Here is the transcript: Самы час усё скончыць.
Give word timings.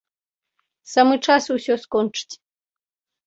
Самы 0.93 1.15
час 1.27 1.43
усё 1.55 1.73
скончыць. 1.83 2.35